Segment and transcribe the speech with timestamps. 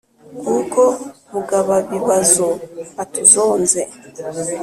[0.45, 0.81] Kuko
[1.31, 2.45] Mugababibazo
[3.03, 3.79] atuzonze